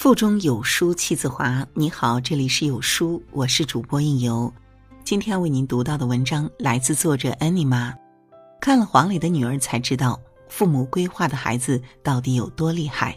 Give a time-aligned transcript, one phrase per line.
[0.00, 1.62] 腹中有书气自华。
[1.74, 4.50] 你好，这里是有书，我是主播应由。
[5.04, 7.94] 今天为您读到的文章来自作者 Anima。
[8.62, 10.18] 看了黄磊的女儿，才知道
[10.48, 13.14] 父母规划的孩子到底有多厉害。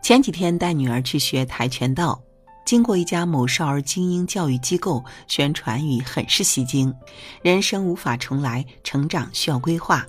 [0.00, 2.22] 前几天带女儿去学跆拳道，
[2.64, 6.94] 经过一家某少儿精英教育机构，宣传语很是吸睛
[7.42, 10.06] ：“人生无法重来，成长需要规划。”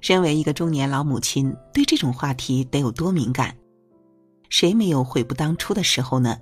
[0.00, 3.54] 身为一个中年老母亲，对这种话题得有多敏感？
[4.48, 6.38] 谁没有悔不当初的时候呢？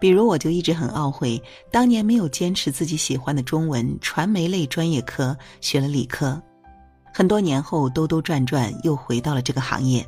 [0.00, 6.42] 比如，我就一直很懊悔，当年没有坚持自己喜欢的中文传媒类专业科，学了理科。
[7.14, 10.04] 很多年后，兜兜转转又回到了这个行业。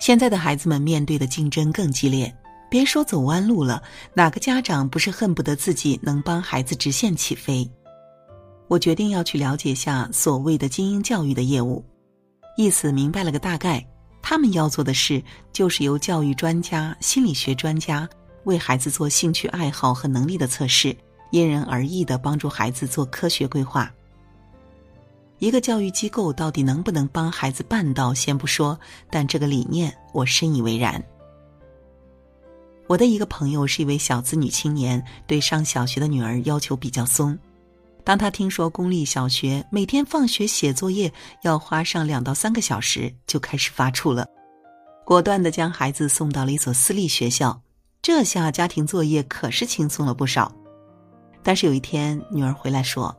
[0.00, 2.34] 现在的孩子们面对的竞争更激烈，
[2.70, 3.82] 别说走弯路了，
[4.14, 7.70] 哪个家长不是恨不得自己能帮孩子直线起飞？
[8.72, 11.84] 我决定要去了解下所谓的精英教育的业务，
[12.56, 13.86] 意思明白了个大概。
[14.22, 18.08] 他们要做的事，就是由教育专家、心理学专家
[18.44, 20.96] 为孩子做兴趣爱好和能力的测试，
[21.32, 23.92] 因人而异的帮助孩子做科学规划。
[25.38, 31.04] 一个教育机构到底能不能帮孩子办到，先不说，但这个理念我深以为然。
[32.86, 37.38] 我的一个朋友是一位小资女青年，对上小学的女儿要求比较松。
[38.04, 44.26] 当他听说公立小学每天放学写作业要花上两到三个小时，就开始发怵了，
[45.04, 47.60] 果断的将孩子送到了一所私立学校。
[48.02, 50.52] 这下家庭作业可是轻松了不少。
[51.44, 53.16] 但是有一天，女儿回来说：“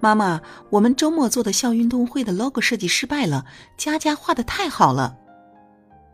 [0.00, 3.46] 妈妈，我们周末做的校运动会的 logo 设计失败了，
[3.78, 5.16] 佳佳画的太好了。”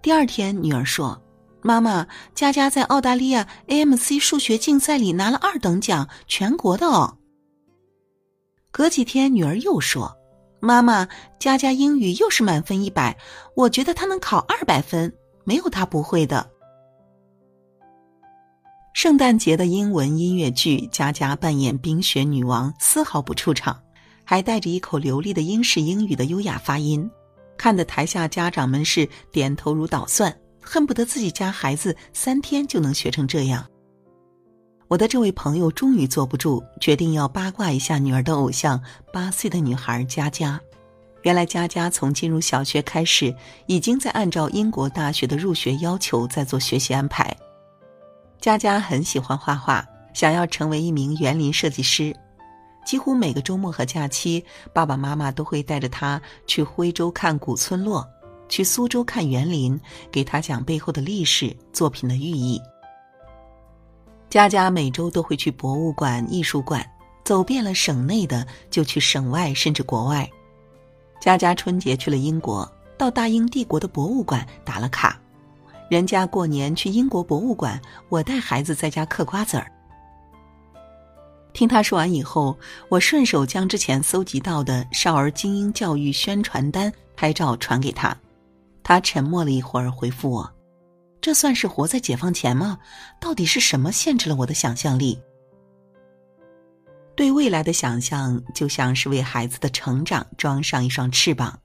[0.01, 1.21] 第二天，女儿说
[1.63, 7.19] ：“妈妈，佳佳在澳大利亚 AMC 数学竞赛里拿了二等奖，全国的哦。”
[8.71, 10.15] 隔几天，女儿又说
[10.61, 13.17] ：“妈妈，佳佳英语又是满分一百，
[13.55, 15.13] 我觉得她能考二百分，
[15.45, 16.49] 没有她不会的。”
[18.95, 23.81] 圣诞节的英文音乐剧，佳佳扮演冰雪女王，丝毫不出场，
[24.25, 27.09] 还带着一口流利的英式英语的优雅发音，
[27.57, 33.65] 看得台下家长们是点头如捣蒜，恨不得自己家孩子三天就能学成这样。
[34.89, 38.83] 我的这位朋友终于坐不住，决定要八卦一下女儿的偶像——
[39.13, 40.59] 八岁的女孩佳佳。
[41.23, 43.35] 原来佳佳从进入小学开始，
[43.67, 47.37] 已经在按照英国大学的入学要求在做学习安排。
[48.41, 52.17] 佳佳很喜欢画画，想要成为一名园林设计师。
[52.87, 58.09] 几乎每个周末和假期，爸爸妈妈都会带着她去徽州看古村落，
[58.49, 59.79] 去苏州看园林，
[60.11, 62.59] 给她讲背后的历史、作品的寓意。
[64.31, 66.85] 佳佳每周都会去博物馆、艺术馆，
[67.25, 70.29] 走遍了省内的，就去省外甚至国外。
[71.19, 75.19] 佳佳春节去了英国，到大英帝国的博物馆打了卡。
[75.89, 77.81] 人家过年去英国博物馆，
[78.11, 79.73] 我带孩子在家嗑瓜子儿。
[81.55, 82.57] 听他说完以后，
[82.91, 88.15] 我顺手将之前搜集到的少儿精英教育宣传单拍照传给他。
[88.83, 90.53] 他沉默了一会儿，回复我。
[91.21, 92.79] 这算是活在解放前吗？
[93.21, 95.21] 到底是什么限制了我的想象力？
[97.17, 101.61] 对未来的想象，就像是为孩子的成长装上一双翅膀。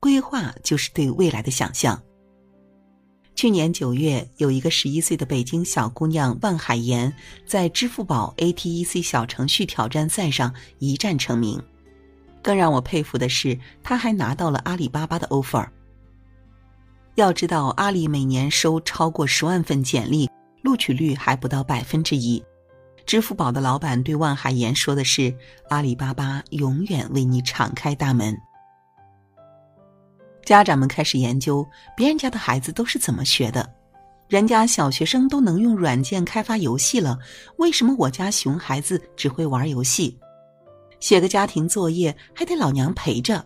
[0.00, 2.00] 规划就是对未来的想象。
[3.34, 7.12] 去年九月，有一个十一岁的北京小姑娘万海岩，
[7.46, 11.62] 在支付宝 ATEC 小程序挑战赛上一战成名。
[12.42, 15.68] 更让我佩服的是，她还拿到了阿里巴巴的 offer。
[17.18, 20.30] 要知道，阿里每年收超过十万份简历，
[20.62, 22.40] 录取率还不到百分之一。
[23.04, 25.34] 支付宝的老板对万海岩说的是
[25.68, 28.38] ：“阿里巴巴永远为你敞开大门。”
[30.46, 33.68] 家长们开始研究别人家的孩子都是怎么学的，
[34.28, 37.18] 人家小学生都能用软件开发游戏了，
[37.56, 40.16] 为什么我家熊孩子只会玩游戏？
[41.00, 43.44] 写个家庭作业还得老娘陪着。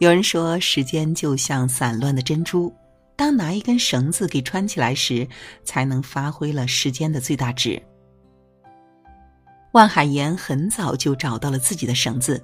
[0.00, 2.74] 有人说，时间就像散乱的珍珠，
[3.16, 5.28] 当拿一根绳子给穿起来时，
[5.62, 7.80] 才能发挥了时间的最大值。
[9.72, 12.42] 万海岩很早就找到了自己的绳子，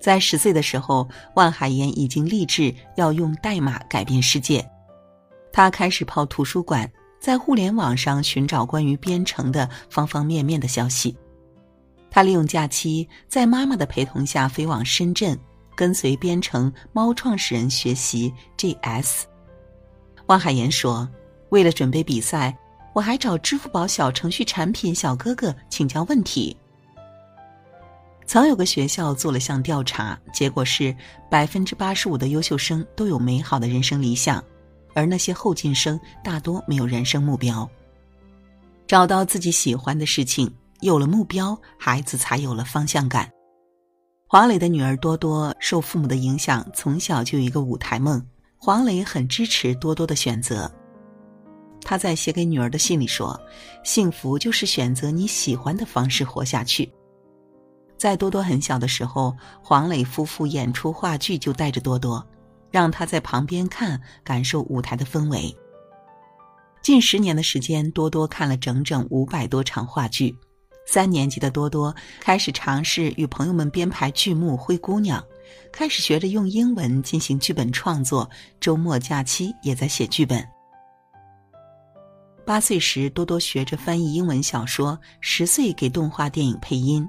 [0.00, 4.68] 在十岁的时候，万海岩已经立志要用代码改变世界。
[5.52, 11.16] 他开始泡图书馆，在互联网上寻找关于编程的方方面面的消息。
[12.10, 15.38] 他利用假期，在妈妈的陪同下飞往深圳。
[15.76, 19.24] 跟随编程猫创始人学习 JS，
[20.26, 21.08] 汪海岩说
[21.50, 22.56] ：“为了准备比赛，
[22.94, 26.56] 我还找支付宝小程序产品小哥哥请教问题。”
[28.26, 30.96] 曾有个学校做了项调查，结果是
[31.30, 34.42] 百分之八十五的优秀生都有美好的人生理想，
[34.94, 37.68] 而那些后进生大多没有人生目标。
[38.88, 43.30] 找到自己喜欢的事情，有了目标，孩子才有了方向感。
[44.28, 48.20] 黄磊的女儿多多受父母的影响，从小就有一个舞台梦。
[48.56, 50.68] 黄磊很支持多多的选择。
[51.82, 53.40] 他在写给女儿的信里说
[53.84, 56.92] ：“幸福就是选择你喜欢的方式活下去。”
[57.96, 59.32] 在多多很小的时候，
[59.62, 62.26] 黄磊夫妇演出话剧就带着多多，
[62.68, 65.56] 让他在旁边看，感受舞台的氛围。
[66.82, 70.36] 近十年的时间，多多看了整整五百多场话剧。
[70.86, 75.20] 三年级的多多开始尝试与朋友们编排剧目《灰姑娘》，
[75.72, 78.28] 开始学着用英文进行剧本创作，
[78.60, 80.46] 周末假期也在写剧本。
[82.46, 87.06] 八岁时，多多学着翻译英文小说；十岁给动画电影配音。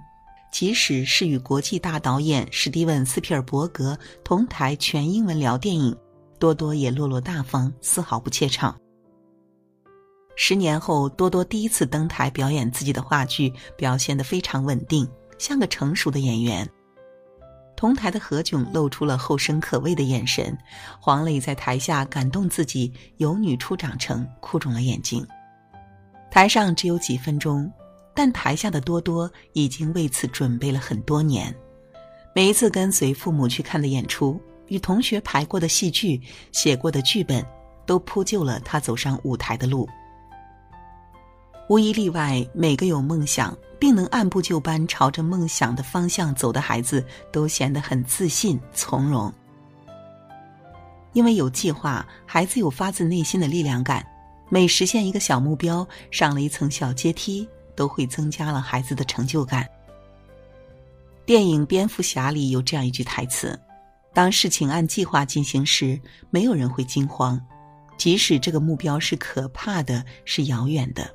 [0.50, 5.96] 即使是与国际大导演史蒂文·斯皮尔伯格同台全英文聊电影，
[6.40, 8.76] 多多也落落大方，丝毫不怯场。
[10.40, 16.66] 十年后，多多第一次登台表演自己的话剧，表现得非常稳定，像个成熟的演员。
[17.76, 20.56] 同台的何炅露出了后生可畏的眼神，
[21.02, 25.28] 黄磊在台下感动自己有女初长成，哭肿了眼睛。
[26.30, 27.70] 台上只有几分钟。
[28.20, 31.56] 但台下的多多已经为此准备了很多年，
[32.34, 36.20] 每一次跟随父母去看的演出，与同学排过的戏剧、
[36.52, 37.46] 写过的剧本，
[37.86, 39.88] 都铺就了他走上舞台的路。
[41.70, 49.34] 无一例外，每个有梦想并能按部就班朝着梦想的方向走的孩子，都显得很自信从容。
[51.14, 54.06] 因为有计划，孩子有发自内心的力量感，
[54.50, 57.48] 每实现一个小目标，上了一层小阶梯。
[57.78, 59.64] 都会增加了孩子的成就感。
[61.28, 63.56] 电影《蝙蝠侠》里有这样一句台词
[64.16, 67.40] ：“当事情按计划进行时，没有人会惊慌，
[67.96, 71.08] 即使这个目标是可怕的、是遥远的。”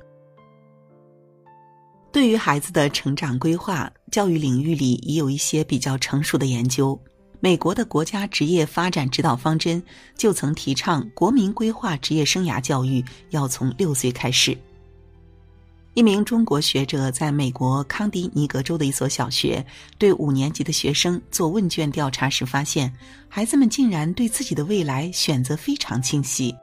[2.13, 6.97] 对于孩子的成长规划，教育领域里已有一些比较成熟的研究。
[7.39, 9.81] 美国的国家职业发展指导方针
[10.15, 14.55] 就曾提倡，国民规划职业生涯教育要从六岁开始。
[15.95, 19.65] 一名中国学者在美国康迪尼格州的一所小学
[19.97, 22.93] 对五年级的学生做问卷调查时发现，
[23.27, 26.55] 孩子们竟然对自己的未来选择非常清晰。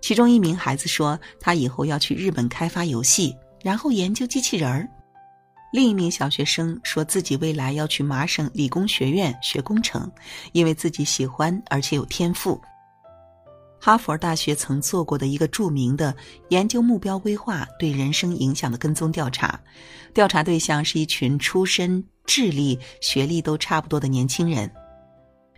[0.00, 4.86] 其中一名孩子说，他以后要去日本开发游戏，然后研究机器人儿；
[5.72, 10.10] 另一名小学生说自己未来要去麻省理工学院学工程，
[10.52, 12.60] 因为自己喜欢而且有天赋。
[13.80, 16.14] 哈佛大学曾做过的一个著名的
[16.50, 19.58] 研究目标规划对人生影响的跟踪调查，
[20.14, 24.70] 调查对象是一群出身、智力、学历都差不多的年轻人。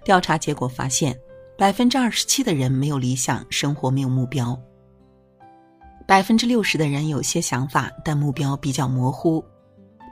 [0.05, 1.15] 调查结果发现，
[1.59, 4.59] 百分之二十七的人没有理想，生活没有目标；
[6.06, 9.43] 百分之六十的人有些想法，但目标比较模糊；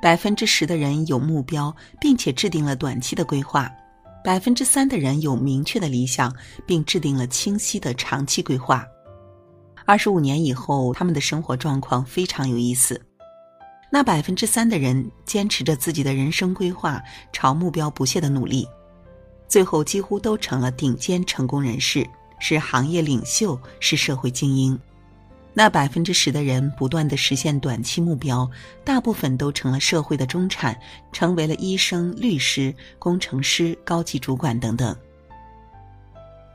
[0.00, 3.70] 百分之十的人有目标，并且制定了短期的规划。
[4.24, 6.34] 百分之三的人有明确的理想，
[6.66, 8.86] 并制定了清晰的长期规划。
[9.84, 12.98] 二十五年以后，他们的生活状况非常有意思。
[13.90, 17.02] 那百分之三的人坚持着自己的人生规划，
[17.34, 18.66] 朝目标不懈的努力，
[19.46, 22.06] 最后几乎都成了顶尖成功人士，
[22.38, 24.78] 是行业领袖，是社会精英。
[25.54, 28.50] 那百分之十的人不断的实现短期目标，
[28.84, 30.74] 大部分都成了社会的中产，
[31.12, 34.96] 成为了医生、律师、工程师、高级主管等等。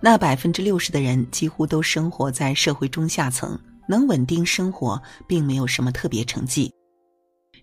[0.02, 6.74] 那百分之六十的人几乎都生活在社会中下层，能稳定生活，并没有什么特别成绩。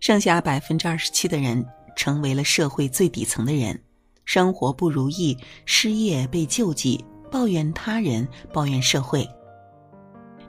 [0.01, 1.65] 剩下百分之二十七的人
[1.97, 3.81] 成为了社会最底层的人，
[4.25, 9.29] 生活不如意，失业、被救济，抱怨他人，抱怨社会。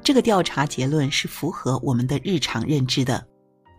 [0.05, 3.25] 这个调查结论是符合我们的日常认知的，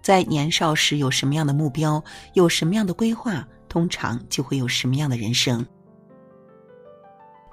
[0.03, 2.03] 在年少时有什么样的目标，
[2.35, 5.65] 有什么样的规划，通常就会有什么样的人生。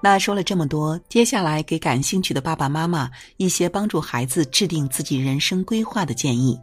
[0.02, 6.60] 那说了这么多，接下来给感兴趣的爸爸妈妈一些帮助孩子制定自己人生规划的建议。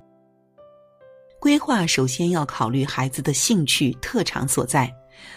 [1.38, 4.92] 规划首先要考虑孩子的兴趣特长所在，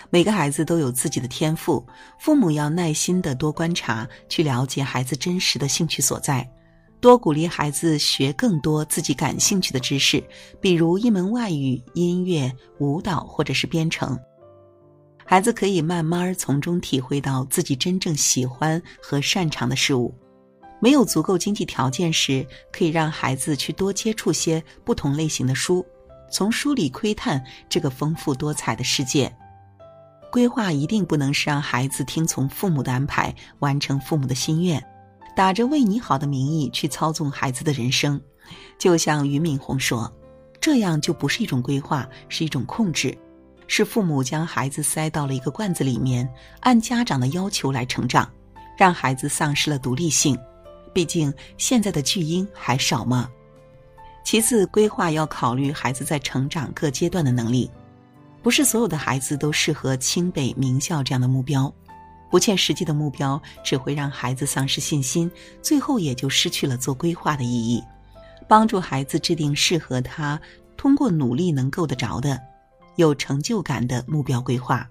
[0.10, 1.86] 每个孩子都有自己的天赋，
[2.20, 6.50] 父母要耐心的多观察，去了解孩子真实的兴趣所在。
[7.04, 10.24] 多鼓励孩子学更多自己感兴趣的知识，
[10.62, 14.18] 比如一门外语、音乐、舞蹈或者是编程。
[15.26, 20.16] 孩子可以慢慢从中体会到自己真正喜欢和擅长的事物。
[20.80, 25.86] 没有足够经济条件时，可以让孩子去多接触些不同类型的书，
[26.32, 29.30] 从书里窥探这个丰富多彩的世界。
[30.32, 34.82] 规划一定不能是让孩子听从父母的安排，完成父母的心愿，
[35.36, 38.20] 打着为你好的名义去操纵孩子的人生。
[38.78, 40.12] 就像俞敏洪说
[40.60, 43.18] ：“这样就不是一种规划，是一种控制，
[43.68, 48.30] 是父母将孩子塞到了一个罐子里面，按家长的要求来成长，
[48.78, 50.38] 让孩子丧失了独立性。
[50.94, 53.30] 毕竟现在的巨婴还少吗？”
[54.26, 57.70] 其次，规划要考虑孩子在成长各阶段的能力，
[58.42, 61.74] 不是所有的孩子都适合清北名校这样的目标，
[62.34, 65.30] 不切实际的目标只会让孩子丧失信心，
[65.62, 67.80] 最后也就失去了做规划的意义。
[68.48, 70.42] 帮助孩子制定适合他
[70.76, 72.42] 通过努力能够得着的、
[72.96, 74.90] 有成就感的目标规划。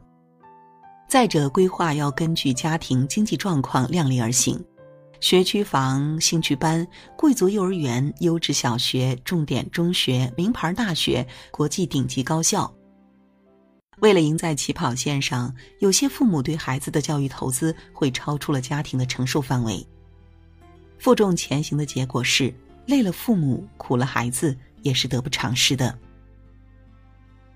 [1.08, 4.64] 再者，规划要根据家庭经济状况量力而行。
[5.18, 12.72] 学区房、兴趣班、贵族幼儿园、优质小学、重点中学、名牌大学、国际顶级高校。
[14.02, 19.86] 为了赢在起跑线上，有些父母对孩子的教育投资会超出了家庭的承受范围，
[20.98, 22.52] 负重前行的结果是
[22.84, 25.96] 累了父母，苦了孩子，也是得不偿失的。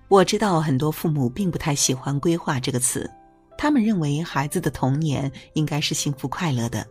[0.07, 3.11] 我知道很多父母并不太喜欢“规划”这个词，
[3.57, 6.87] 他们认为孩子的童年应该是幸福快乐的。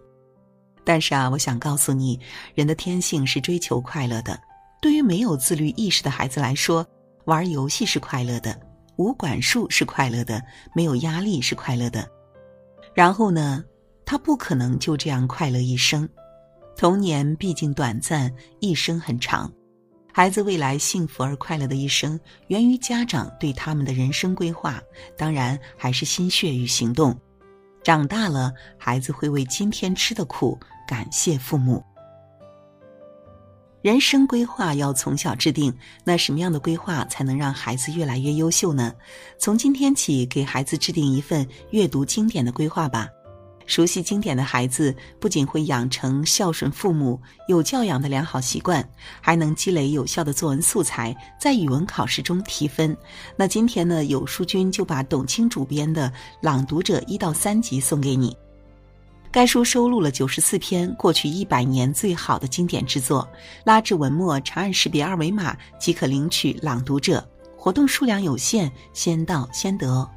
[0.85, 2.21] 但是啊，我想告诉你，
[2.55, 4.39] 人的天性是追求快乐的。
[4.83, 6.87] 对于没有自律意识的孩子来说，
[7.25, 8.61] 玩游戏是快乐的，
[8.97, 10.43] 无管束是快乐的，
[10.75, 12.09] 没有压力是快乐的。
[12.95, 13.65] 然后呢，
[14.05, 16.09] 他不可能就这样快乐一生。
[16.77, 19.53] 童年毕竟短暂，一生很长。
[20.13, 24.81] 孩子未来幸福而快乐的一生，源于家长对他们的人生规划，
[25.17, 27.15] 当然还是心血与行动。
[27.83, 30.59] 长大了，孩子会为今天吃的苦。
[30.89, 31.85] 感谢父母。
[33.87, 38.93] 人生规划要从小制定，那什么样的规划才能让孩子越来越优秀呢？
[39.39, 43.07] 从今天起，给孩子制定一份阅读经典的规划吧。
[43.65, 48.85] 熟悉经典的孩子，不仅会养成孝顺父母、有教养的良好习惯，
[49.21, 52.97] 还能积累有效的作文素材，在语文考试中提分。
[53.37, 56.09] 那今天呢，有书君就把董卿主编的
[56.43, 58.37] 《朗读者》一到三集送给你。
[59.37, 63.29] 该书收录了九十四篇过去一百年最好的经典之作，
[63.65, 67.19] 拉至文末长按识别二维码即可领取《朗读者》。
[67.55, 70.09] 活动数量有限，先到先得。